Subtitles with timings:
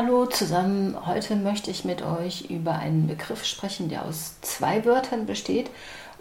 [0.00, 5.26] Hallo zusammen, heute möchte ich mit euch über einen Begriff sprechen, der aus zwei Wörtern
[5.26, 5.70] besteht.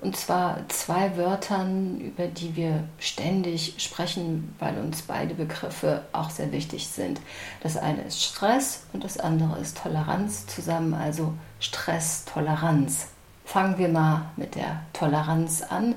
[0.01, 6.51] Und zwar zwei Wörtern, über die wir ständig sprechen, weil uns beide Begriffe auch sehr
[6.51, 7.21] wichtig sind.
[7.61, 13.09] Das eine ist Stress und das andere ist Toleranz zusammen, also Stress-Toleranz.
[13.45, 15.93] Fangen wir mal mit der Toleranz an,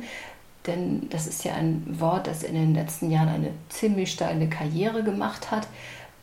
[0.66, 5.02] denn das ist ja ein Wort, das in den letzten Jahren eine ziemlich steile Karriere
[5.02, 5.66] gemacht hat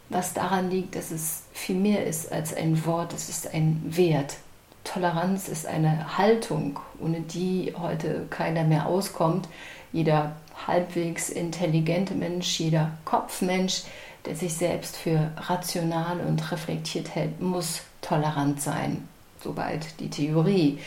[0.09, 4.37] was daran liegt, dass es viel mehr ist als ein Wort, es ist ein Wert.
[4.83, 9.49] Toleranz ist eine Haltung, ohne die heute keiner mehr auskommt.
[9.91, 13.83] Jeder halbwegs intelligente Mensch, jeder Kopfmensch,
[14.25, 19.07] der sich selbst für rational und reflektiert hält, muss tolerant sein.
[19.43, 20.79] Soweit die Theorie.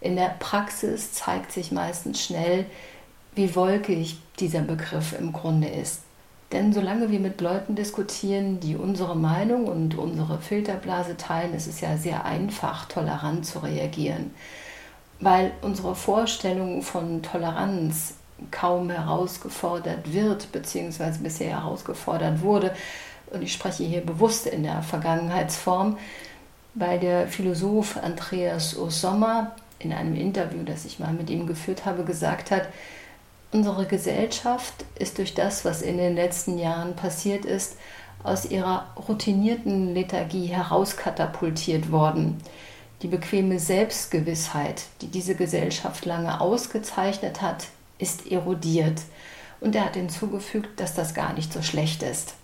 [0.00, 2.66] In der Praxis zeigt sich meistens schnell,
[3.34, 6.02] wie wolkig dieser Begriff im Grunde ist.
[6.52, 11.80] Denn solange wir mit Leuten diskutieren, die unsere Meinung und unsere Filterblase teilen, ist es
[11.80, 14.30] ja sehr einfach, tolerant zu reagieren.
[15.20, 18.14] Weil unsere Vorstellung von Toleranz
[18.50, 22.72] kaum herausgefordert wird, beziehungsweise bisher herausgefordert wurde.
[23.26, 25.98] Und ich spreche hier bewusst in der Vergangenheitsform,
[26.74, 32.04] weil der Philosoph Andreas Osommer in einem Interview, das ich mal mit ihm geführt habe,
[32.04, 32.68] gesagt hat,
[33.50, 37.76] Unsere Gesellschaft ist durch das, was in den letzten Jahren passiert ist,
[38.22, 42.36] aus ihrer routinierten Lethargie herauskatapultiert worden.
[43.00, 49.00] Die bequeme Selbstgewissheit, die diese Gesellschaft lange ausgezeichnet hat, ist erodiert.
[49.60, 52.34] Und er hat hinzugefügt, dass das gar nicht so schlecht ist.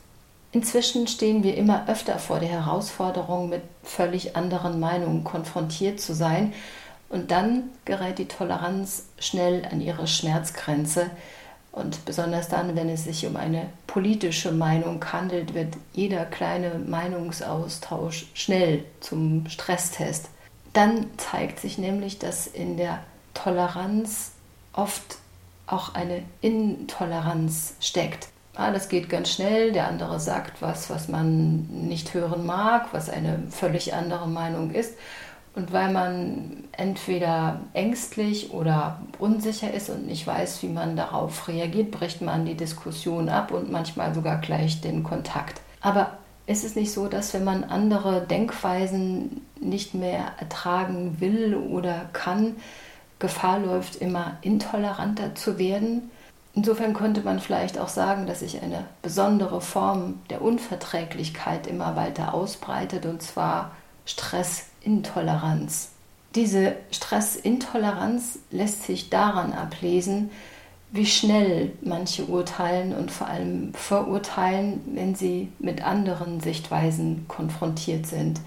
[0.53, 6.53] Inzwischen stehen wir immer öfter vor der Herausforderung, mit völlig anderen Meinungen konfrontiert zu sein
[7.09, 11.11] und dann gerät die Toleranz schnell an ihre Schmerzgrenze.
[11.73, 18.27] Und besonders dann, wenn es sich um eine politische Meinung handelt, wird jeder kleine Meinungsaustausch
[18.35, 20.29] schnell zum Stresstest.
[20.73, 23.01] Dann zeigt sich nämlich, dass in der
[23.35, 24.33] Toleranz
[24.73, 25.19] oft
[25.67, 28.29] auch eine Intoleranz steckt.
[28.57, 33.11] Ah, das geht ganz schnell, der andere sagt was, was man nicht hören mag, was
[33.11, 34.95] eine völlig andere Meinung ist.
[35.55, 41.93] Und weil man entweder ängstlich oder unsicher ist und nicht weiß, wie man darauf reagiert,
[41.93, 45.61] bricht man die Diskussion ab und manchmal sogar gleich den Kontakt.
[45.81, 52.07] Aber ist es nicht so, dass wenn man andere Denkweisen nicht mehr ertragen will oder
[52.13, 52.57] kann,
[53.21, 56.11] Gefahr läuft, immer intoleranter zu werden?
[56.55, 62.35] Insofern könnte man vielleicht auch sagen, dass sich eine besondere Form der Unverträglichkeit immer weiter
[62.35, 63.71] ausbreitet, und zwar
[64.85, 65.89] Stressintoleranz.
[66.35, 70.31] Diese Stressintoleranz lässt sich daran ablesen,
[70.91, 78.41] wie schnell manche urteilen und vor allem verurteilen, wenn sie mit anderen Sichtweisen konfrontiert sind.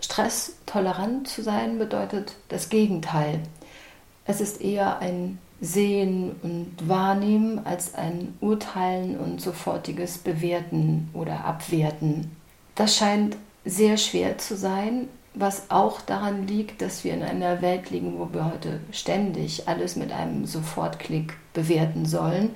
[0.00, 3.40] Stresstolerant zu sein bedeutet das Gegenteil.
[4.24, 12.34] Es ist eher ein Sehen und Wahrnehmen als ein Urteilen und sofortiges Bewerten oder Abwerten.
[12.74, 13.36] Das scheint
[13.66, 15.08] sehr schwer zu sein,
[15.40, 19.96] was auch daran liegt, dass wir in einer Welt liegen, wo wir heute ständig alles
[19.96, 22.50] mit einem Sofortklick bewerten sollen.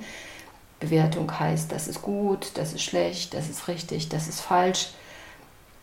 [0.80, 4.90] Bewertung heißt, das ist gut, das ist schlecht, das ist richtig, das ist falsch.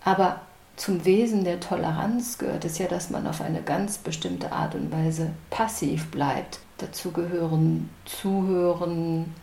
[0.03, 0.41] Aber
[0.75, 4.91] zum Wesen der Toleranz gehört es ja, dass man auf eine ganz bestimmte Art und
[4.91, 6.59] Weise passiv bleibt.
[6.77, 9.33] Dazu gehören Zuhören,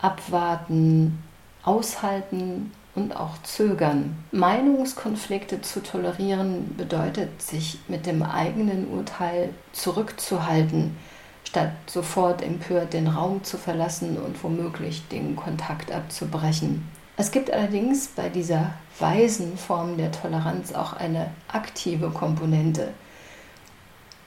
[0.00, 1.22] Abwarten,
[1.62, 4.22] Aushalten und auch zögern.
[4.32, 10.96] Meinungskonflikte zu tolerieren bedeutet, sich mit dem eigenen Urteil zurückzuhalten,
[11.44, 16.86] statt sofort empört den Raum zu verlassen und womöglich den Kontakt abzubrechen.
[17.16, 22.88] Es gibt allerdings bei dieser weisen Form der Toleranz auch eine aktive Komponente.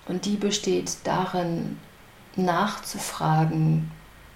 [0.07, 1.79] Und die besteht darin,
[2.35, 3.91] nachzufragen,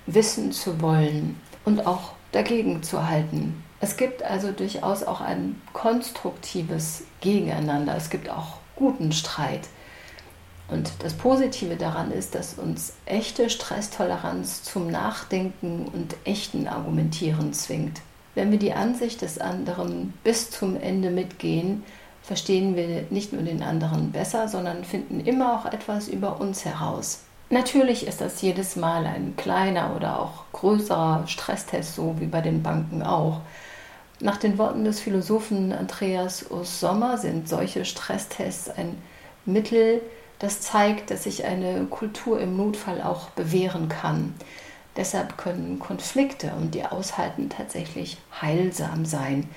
[0.07, 3.63] wissen zu wollen und auch dagegen zu halten.
[3.81, 7.96] Es gibt also durchaus auch ein konstruktives Gegeneinander.
[7.96, 9.67] Es gibt auch guten Streit.
[10.70, 18.02] Und das Positive daran ist, dass uns echte Stresstoleranz zum Nachdenken und echten Argumentieren zwingt.
[18.35, 21.84] Wenn wir die Ansicht des anderen bis zum Ende mitgehen,
[22.22, 27.22] verstehen wir nicht nur den anderen besser, sondern finden immer auch etwas über uns heraus.
[27.49, 32.61] Natürlich ist das jedes Mal ein kleiner oder auch größerer Stresstest, so wie bei den
[32.61, 33.41] Banken auch.
[34.21, 39.01] Nach den Worten des Philosophen Andreas Osommer sind solche Stresstests ein
[39.45, 40.01] Mittel,
[40.39, 44.33] das zeigt, dass sich eine Kultur im Notfall auch bewähren kann.
[44.97, 49.49] Deshalb können Konflikte und ihr Aushalten tatsächlich heilsam sein.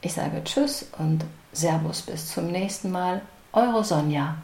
[0.00, 3.22] Ich sage Tschüss und Servus bis zum nächsten Mal.
[3.52, 4.36] Eure Sonja.